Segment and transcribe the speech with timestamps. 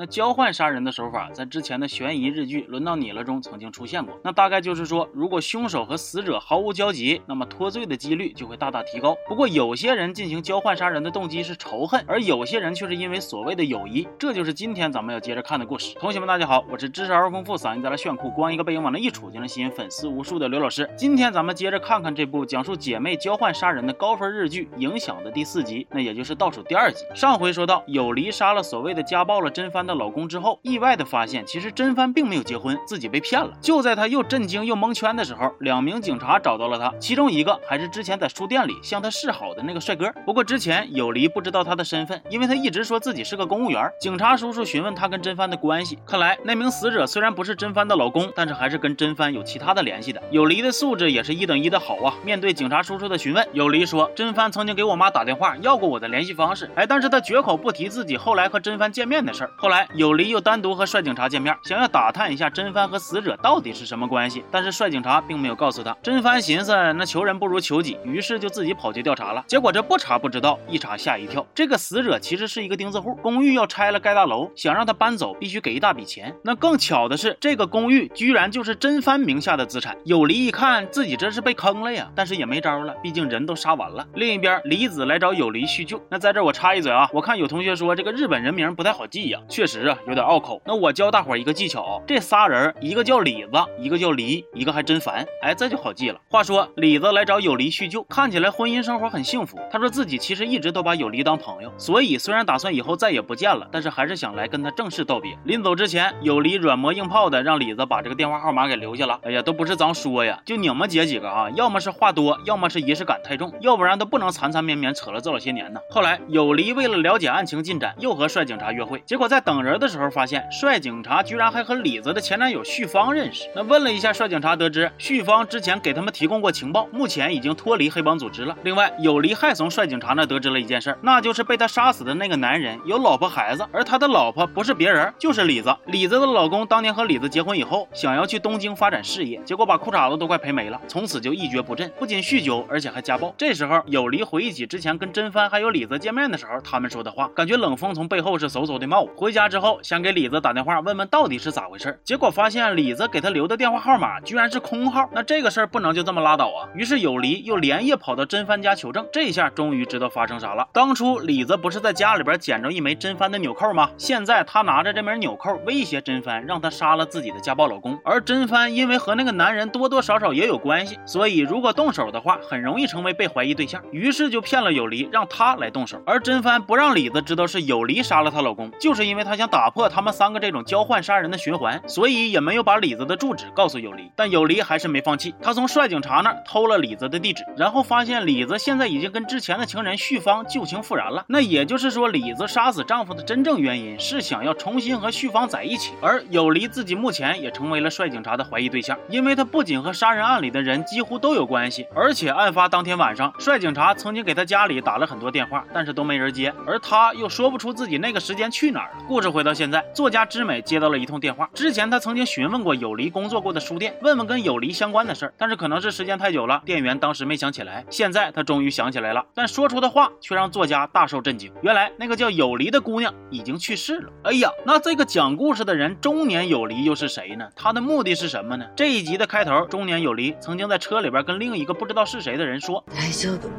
[0.00, 4.18] 那交换杀人的手法，在之前的悬疑日剧《轮到你了》中曾经出现过。
[4.24, 9.14] 那大概就是说，如果凶手和死者毫无交集，那么脱罪的几率就会大大提高。
[9.28, 14.08] 不过，有些人进行交换杀人的动机是仇恨，而有些人却是因为所谓的友谊。
[14.18, 15.94] 这就是今天咱们要接着看的故事。
[16.00, 20.88] 同学们，大家好，我是知识而丰富、嗓音带来炫酷、光一个背影往那一杵就能吸引粉丝无数的刘老师。
[20.96, 27.04] 今天咱们接着看看这部讲述姐妹交换杀人的高分日剧《影响》的第四集，那也就是倒数第二集。
[27.14, 33.50] 上回说到，有离杀了所谓的家暴了真帆的老公之后，意外的发现其实真帆并没有结婚，自己被骗了。
[33.60, 40.12] 就在他又震惊又蒙圈的时候，两名警察找到了他，其中一个还是之前在书店里向他示好的那个帅哥。
[40.24, 43.90] 不过之前有离不知道他的身份，因为他一直说自己是个公务员。
[44.00, 50.22] 警察叔叔询问他跟真帆的关系，看来那名死者虽然不是真帆的老公，但是还是跟真帆有其他的联系的。
[50.30, 52.14] 有离的素质也是一等一的好啊！
[52.24, 59.50] 面对警察叔叔的询问，有离说真帆曾经给我妈打电话要过我的联系方式，哎，但是他绝口不提自己后来和真帆见面的事儿。
[59.56, 65.96] 后来有离又单独和帅警察见面，想要打探一下真帆和死者到底是什么关系，但是帅警察并没有告诉他。
[66.02, 69.44] 真帆寻思那求人不如求己，于是就自己跑去调查了。
[69.46, 76.34] 结果这不查不知道，一查吓一跳，这个死者其实是一个钉子户，公寓要拆了盖大楼，想让他搬走必须给一大笔钱。
[76.42, 79.96] 那更巧的是，这个公寓居然就是真帆名下的资产。
[80.04, 84.06] 有离一看自己这是被坑了呀，但是也没招了，毕竟人都杀完了。
[84.14, 86.00] 另一边，李子来找有离叙旧。
[86.08, 90.62] 那在这我插一嘴啊，我看有同学说这个日本人名不太好记呀，确实啊有点拗口。
[90.64, 96.18] 那我教大伙一个技巧，这仨人一个叫李子，一个叫离，一个还真烦，哎，这就好记了。
[96.30, 99.58] 话说李子来找有离叙旧，看起来婚姻生活很幸福。
[99.70, 105.36] 他说自己其实一直都把有离当朋友，所以虽然打算以后再也不见了，但是还是想来跟他正式道别。
[105.44, 109.20] 临走之前，有离软磨硬泡的让李子把这个电话号码给留下了。
[109.24, 115.78] 哎呀，都不是咱说呀，就你们姐几个啊，要么是话多，要么是仪式感太重，要不然都不能缠缠绵绵扯了这老些年呢。
[115.90, 123.50] 后来有离为了了解案情进展，又和帅警察约会，结果在等等人的时候发现帅警察居然还和李子的前男友旭芳认识。
[123.52, 128.56] 那问了一下帅警察，得知旭芳之前给他们提供过情报，目前已经脱离黑帮组织了。
[128.62, 135.76] 另外，有离还从帅警察那得知了一件事，那就是被他杀死的那个男人有老婆孩子，而他的老婆不是别人，就是李子。
[135.86, 143.34] 李子的老公当年和李子结婚以后，想要去东京发展事业，结果把裤衩子都快赔没了，从此就一蹶不振，不仅酗酒，而且还家暴。
[143.36, 149.00] 这时候，有离回忆起之前跟真帆还有李子见面的时候，他们说的话，感觉冷风从背后是嗖嗖的冒。
[149.16, 155.08] 回家家之后，想给李子打电话问问到底是咋回事，结果发现李子给他留的电话号码居然是空号。
[155.12, 156.68] 那这个事儿不能就这么拉倒啊！
[156.74, 160.68] 于是有离又连夜跑到真帆家求证，这下终于知道发生啥了。
[160.74, 163.90] 当初李子不是在家里边捡着一枚真帆的纽扣吗？
[163.96, 167.98] 现在他拿着这枚纽扣威胁真帆，让他杀了自己的家暴老公。
[168.04, 173.82] 而真帆因为和那个男人多多少少也有关系，所以如果动手的话，很容易成为被怀疑对象。
[173.90, 176.02] 于是就骗了有离，让他来动手。
[176.04, 184.10] 而真帆不让李子知道是有离杀了她老公，就是因为他他想打破他们三个这种交换杀人的循环，所以也没有把李子的住址告诉有离。
[184.16, 191.24] 但有离还是没放弃，他从帅警察那儿偷了李子的地址，然后发现李子现在已经跟之前的情人旭芳旧情复燃了。
[191.28, 195.92] 那也就是说，李子杀死丈夫的真正原因是想要重新和旭芳在一起。
[196.00, 209.04] 而有离自己目前也成为了帅警察的怀疑对象，因为他不仅和杀人案里的人几乎都有关系，而且案发当天晚上，帅警察曾经给他家里打了很多电话，但是都没人接，而他又说不出自己那个时间去哪儿了。
[209.06, 217.85] 故事回到现在，作家知美接到了一通电话，之前他曾经询问过有离工作过的书店，问问跟有离相关的事儿，但是可能是时间太久了，店员当时没想起来。
[217.89, 221.51] 现在他终于想起来了，但说出的话却让作家大受震惊。
[221.61, 224.11] 原来那个叫有离的姑娘已经去世了。
[224.23, 227.47] 哎呀，那这个讲故事的人中年有离又是谁呢？
[227.55, 228.65] 他的目的是什么呢？
[228.75, 232.83] 这一集的开头，中年有离曾经在车里边跟另一个不知道是谁的人说。
[232.89, 233.49] 大丈夫。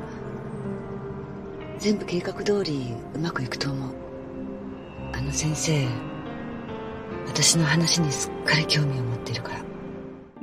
[1.78, 3.94] 全部計画通りうまくいくと思う。
[5.31, 5.87] 先生、
[7.25, 9.70] 私の話にすっかり興味を持ってるから。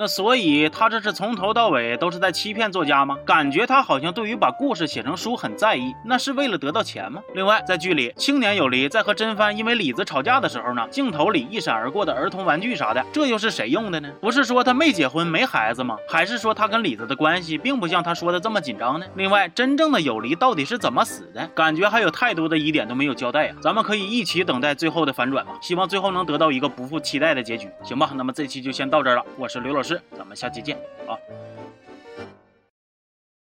[0.00, 3.16] 那所以他这是从头到尾都是在欺骗作家吗？
[3.26, 7.20] 感觉他好像对于把故事写成书很在意，那是为了得到钱吗？
[7.34, 14.08] 另外，在剧里，青年有离在和真帆因为李子吵架的时候呢，镜头里一闪而过的儿童玩具啥的，这又是谁用的呢？
[14.20, 15.96] 不是说他没结婚没孩子吗？
[16.08, 19.06] 还是说他跟李子的关系并不像他说的这么紧张呢？
[19.16, 21.44] 另外，真正的有离到底是怎么死的？
[21.56, 28.12] 感觉还有太多的疑点都没有交代呀，咱们可以一起等待最后的反转吧，希望最后能得到一个不负期待的结局，行吧？
[28.14, 30.00] 那么这期就先到这儿了，我是刘老师师。
[30.16, 30.76] 咱们下期见
[31.06, 31.16] 啊！